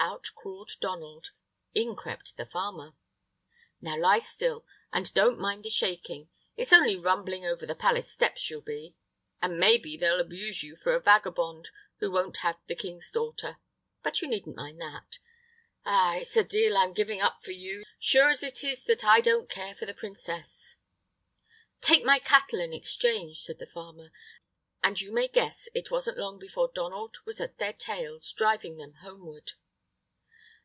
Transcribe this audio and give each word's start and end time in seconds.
Out 0.00 0.30
crawled 0.36 0.70
Donald; 0.80 1.32
in 1.74 1.96
crept 1.96 2.36
the 2.36 2.46
farmer. 2.46 2.92
"Now 3.80 3.98
lie 3.98 4.20
still, 4.20 4.64
and 4.92 5.12
don't 5.12 5.40
mind 5.40 5.64
the 5.64 5.70
shaking; 5.70 6.28
it's 6.56 6.72
only 6.72 6.94
rumbling 6.96 7.44
over 7.44 7.66
the 7.66 7.74
palace 7.74 8.08
steps 8.10 8.48
you'll 8.48 8.60
be. 8.62 8.94
And 9.42 9.58
maybe 9.58 9.96
they'll 9.96 10.20
abuse 10.20 10.62
you 10.62 10.76
for 10.76 10.94
a 10.94 11.00
vagabond, 11.00 11.70
who 11.96 12.12
won't 12.12 12.38
have 12.38 12.58
the 12.68 12.76
king's 12.76 13.10
daughter; 13.10 13.56
but 14.04 14.22
you 14.22 14.28
needn't 14.28 14.54
mind 14.54 14.80
that. 14.80 15.18
Ah, 15.84 16.14
it's 16.18 16.36
a 16.36 16.44
deal 16.44 16.76
I'm 16.78 16.92
giving 16.92 17.20
up 17.20 17.42
for 17.42 17.52
you, 17.52 17.82
sure 17.98 18.28
as 18.28 18.44
it 18.44 18.62
is 18.62 18.84
that 18.84 19.04
I 19.04 19.20
don't 19.20 19.50
care 19.50 19.74
for 19.74 19.84
the 19.84 19.94
princess." 19.94 20.76
"Take 21.80 22.04
my 22.04 22.20
cattle 22.20 22.60
in 22.60 22.72
exchange," 22.72 23.40
said 23.40 23.58
the 23.58 23.66
farmer; 23.66 24.12
and 24.82 25.00
you 25.00 25.10
may 25.12 25.26
guess 25.26 25.68
it 25.74 25.90
wasn't 25.90 26.18
long 26.18 26.38
before 26.38 26.70
Donald 26.72 27.16
was 27.26 27.40
at 27.40 27.58
their 27.58 27.72
tails, 27.72 28.30
driving 28.30 28.76
them 28.76 28.94
homeward. 29.02 29.52